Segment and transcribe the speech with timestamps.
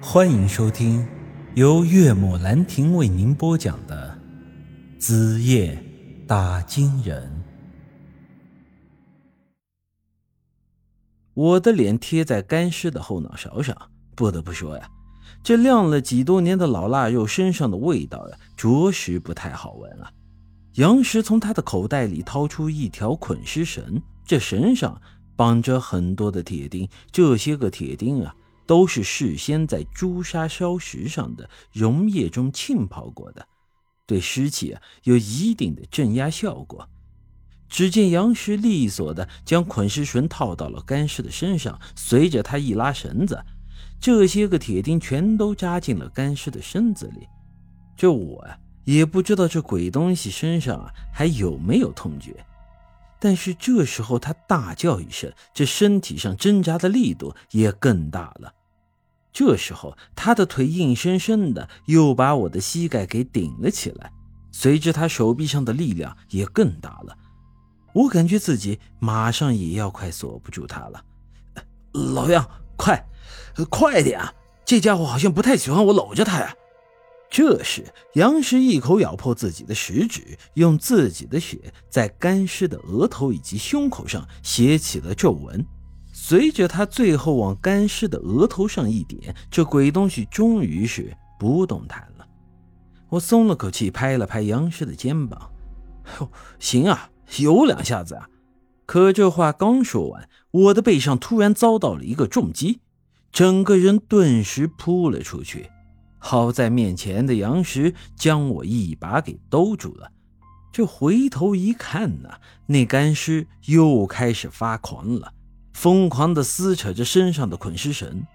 [0.00, 1.06] 欢迎收听
[1.54, 4.18] 由岳母兰亭为您播讲的
[5.00, 5.82] 《子夜
[6.26, 7.22] 打金人》。
[11.32, 13.74] 我的脸贴在干尸的后脑勺上，
[14.14, 14.86] 不得不说呀，
[15.42, 20.12] 这晾了几多年的老腊肉身上的味道呀，着实不太好闻啊。
[20.74, 25.00] 杨石从他的口袋里掏出一条捆尸绳，这绳上
[25.34, 28.36] 绑着很多的铁钉，这些个铁钉啊。
[28.66, 33.46] 都是事先在朱砂烧石上的溶液中浸泡过的，
[34.06, 36.88] 对尸体啊有一定的镇压效果。
[37.68, 43.44] 只见杨石利索的将捆尸绳套到了干尸的身上，随着他一拉绳子，
[44.00, 47.26] 这些个铁钉全都扎进了干尸的身子里。
[47.96, 52.44] 这我啊也不知道这鬼东西身上啊还有没有痛觉。
[53.18, 58.52] 但是这时候他大叫一声，这身体上挣扎的力度也更大了。
[59.38, 64.10] 这时候，他的腿硬生生的又把我的膝盖给顶了起来，
[64.50, 67.14] 随着他手臂上的力量也更大了，
[67.92, 71.04] 我感觉自己马上也要快锁不住他了。
[71.92, 73.06] 老杨，快，
[73.68, 74.32] 快点啊！
[74.64, 76.54] 这家伙好像不太喜欢我搂着他呀。
[77.28, 85.62] 这时，杨石一口咬破自己的食指，用自己的血在干尸的额头以及胸口上写起了皱纹。
[86.28, 92.26] 随着他最后往干尸的额头上一点，这鬼东西终于是不动弹了。
[93.10, 95.52] 我松了口气，拍了拍杨氏的肩膀
[96.18, 98.28] ：“哟，行啊，有两下子啊！”
[98.86, 102.80] 可这话刚说完，我的背上突然遭到了一个重击，
[103.30, 105.70] 整个人顿时扑了出去。
[106.18, 110.10] 好在面前的杨石将我一把给兜住了。
[110.72, 112.30] 这回头一看呢，
[112.66, 115.32] 那干尸又开始发狂了。
[115.76, 118.26] 疯狂地撕扯着身上的捆尸绳，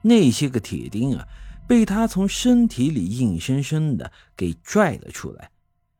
[0.00, 1.28] 那些个铁钉啊，
[1.66, 5.50] 被他从身体里硬生生的给拽了出来，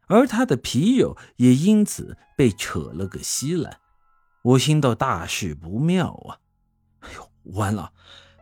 [0.06, 3.77] 而他的皮肉也因此被扯了个稀烂。
[4.40, 6.40] 我心道大事不妙啊！
[7.01, 7.92] 哎呦，完了，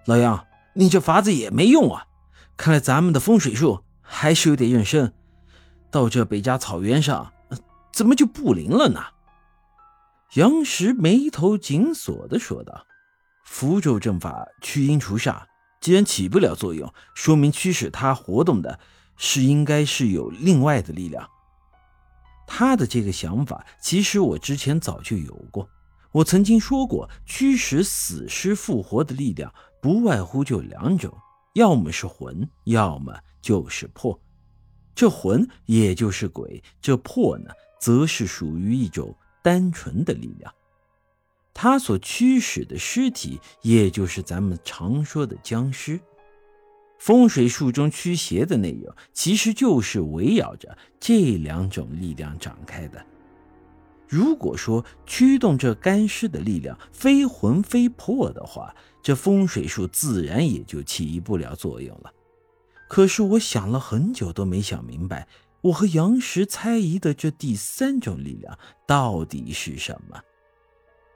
[0.05, 2.07] 老杨，你这法子也没用啊！
[2.57, 5.13] 看来咱们的风水术还是有点用深，
[5.91, 7.33] 到这北家草原上，
[7.93, 9.01] 怎么就不灵了呢？
[10.37, 12.87] 杨石眉头紧锁的说道
[13.47, 15.45] ：“符咒阵法驱阴除煞，
[15.81, 18.79] 既然起不了作用，说明驱使它活动的
[19.17, 21.27] 是应该是有另外的力量。
[22.47, 25.67] 他的这个想法，其实我之前早就有过。
[26.13, 31.17] 我曾经说过，驱使死尸复活的力量，不外乎就两种，
[31.55, 34.21] 要么是魂，要么就是魄。
[34.95, 40.53] 这魂也就是鬼，这魄呢，则是属于一种。”单纯的力量，
[41.55, 46.01] 他所驱使的尸体，也就是咱们常说的僵尸。
[46.99, 53.07] 风水术中驱邪的内容，其实就是围绕着这两种力量展开的。
[54.09, 62.13] 如果说驱动这干尸的力量非魂非魄的话，这风水术自然也就起不了作用了。
[62.89, 65.29] 可是我想了很久都没想明白。
[65.67, 70.21] 我和杨石猜疑的这第三种力量到底是什么？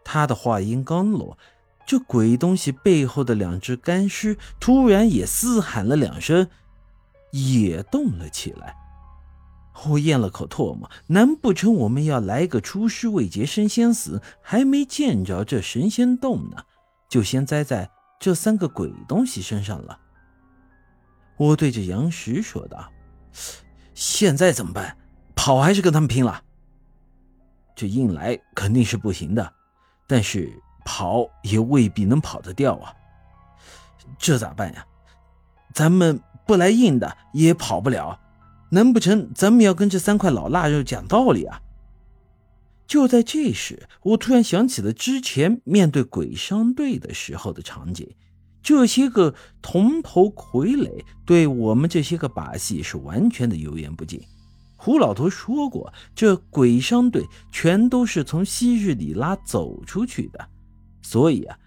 [0.04, 1.38] 他的话音刚落，
[1.86, 6.48] 这鬼东西背后的两只干尸突然也嘶喊了两声，
[7.30, 8.74] 也动了起来。
[9.88, 14.20] 我咽了口唾沫，难不成我们要来个出师未捷身先死？
[14.42, 16.64] 还没见着这神仙洞呢，
[17.08, 19.98] 就先栽在这三个鬼东西身上了？
[21.36, 22.92] 我对着杨石说道。
[24.00, 24.96] 现在怎么办？
[25.36, 26.42] 跑还是跟他们拼了？
[27.76, 29.52] 这硬来肯定是不行的，
[30.06, 30.50] 但是
[30.86, 32.94] 跑也未必能跑得掉啊。
[34.18, 34.86] 这咋办呀？
[35.74, 38.18] 咱们不来硬的也跑不了，
[38.70, 41.60] 难不成咱们要跟这三块老腊肉讲道理啊？
[42.86, 48.16] 就在这时，我突然想起了之前面对鬼商队的时候的场景。
[48.62, 54.20] 这些个铜头傀儡对我们这些个把戏是完全的油盐不进。
[54.76, 60.48] 胡老头说过，这鬼商队全都是从昔日里拉走出去的，
[61.02, 61.58] 所以啊，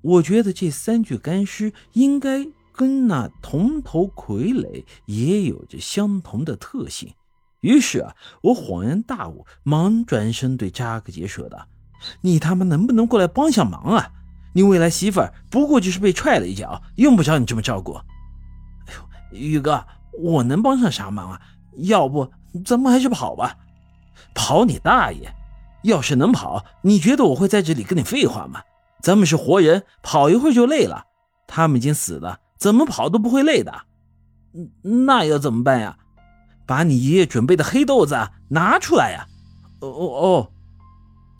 [0.00, 7.12] 我觉得这三具干尸应该跟那铜头傀儡也有着相同的特性。
[7.60, 11.68] 于是啊，我恍然大悟，忙转身对扎克杰说道
[12.22, 14.10] ：“你他妈能不能过来帮下忙啊？”
[14.52, 17.94] 你未来媳妇儿不过就是被踹了一脚，用不着你这么照顾。
[17.94, 18.94] 哎
[19.32, 19.84] 呦，宇哥，
[20.22, 21.40] 我能帮上啥忙啊？
[21.78, 22.30] 要不
[22.64, 23.56] 咱们还是跑吧。
[24.34, 25.34] 跑你大爷！
[25.82, 28.62] 要是能跑，你觉得我会在这里跟你废话吗？
[29.00, 31.04] 咱们是活人，跑一会儿就累了。
[31.46, 33.72] 他们已经死了，怎么跑都不会累的。
[34.82, 35.96] 那要怎么办呀？
[36.66, 38.16] 把你爷爷准备的黑豆子
[38.48, 39.26] 拿出来呀！
[39.80, 40.51] 哦哦哦！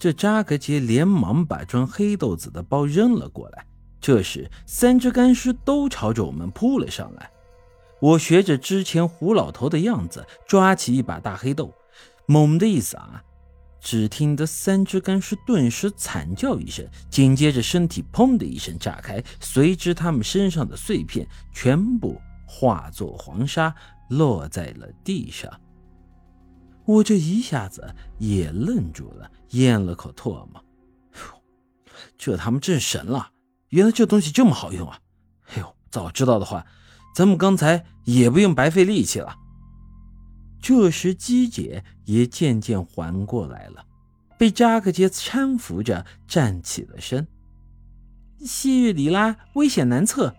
[0.02, 3.64] 这扎格杰连忙把装黑豆子的包扔了过来。
[4.00, 7.30] 这时，三只干尸都朝着我们扑了上来。
[8.00, 11.72] 我学着之前胡老头的样子，抓起一把大黑豆，
[12.26, 13.22] 猛地一撒，
[13.80, 23.72] 只听得三只干尸顿时惨叫一声，紧接着身体砰的一声炸开，随之他们身上的碎片全部化作黄沙，
[24.10, 25.48] 落在了地上。
[26.84, 30.62] 我这一下子也愣住了，咽了口唾沫。
[32.18, 33.30] 这他妈真神了！
[33.68, 34.98] 原来这东西这么好用啊！
[35.54, 36.66] 哎呦，早知道的话，
[37.14, 39.36] 咱们刚才也不用白费力气了。
[40.60, 43.84] 这时，姬姐也渐渐缓过来了，
[44.38, 47.26] 被扎克杰搀扶着站起了身。
[48.44, 50.34] 西日里拉危险难测，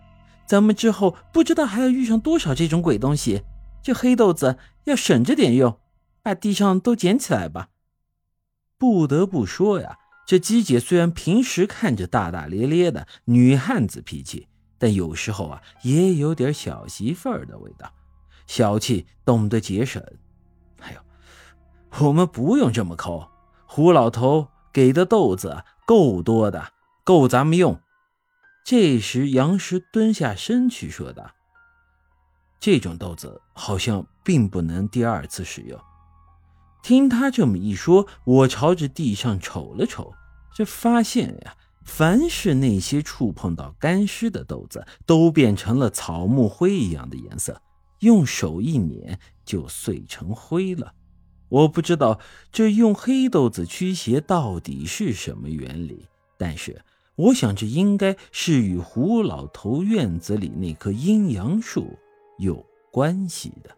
[0.46, 3.42] 咱们之后不知道还要遇上多少这种鬼东西。
[3.82, 5.78] 这黑豆子要省着点用。
[6.24, 7.68] 把地上都捡起来吧。
[8.78, 14.48] 不得不说呀，这姬姐虽然平时看着大大咧咧的女汉子脾气，
[14.78, 17.92] 但有时候啊也有点小媳妇儿的味道，
[18.46, 20.02] 小气，懂得节省。
[20.80, 23.28] 哎呦，我们不用这么抠，
[23.66, 26.72] 胡老头给的豆子够多的，
[27.04, 27.78] 够咱们用。
[28.64, 31.30] 这时杨石蹲下身去说道
[32.58, 35.78] ：“这种豆子好像并不能第二次使用。”
[36.84, 40.12] 听他这么一说，我朝着地上瞅了瞅，
[40.54, 47.62] 这发现呀，凡是那些触碰到干尸的豆子，都变成了草木灰一样的颜色，
[48.00, 50.92] 用手一捻就碎成灰了。
[51.48, 52.20] 我不知道
[52.52, 56.82] 这用黑豆子驱邪到底是什么原理，但是
[57.16, 61.98] 我想这应该是与胡老头院子里那棵阴阳树
[62.38, 63.74] 有关系的。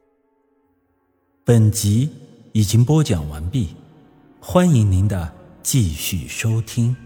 [1.45, 2.11] 本集。
[2.57, 3.77] 已经播讲完毕，
[4.41, 5.31] 欢迎您的
[5.63, 6.97] 继续收听。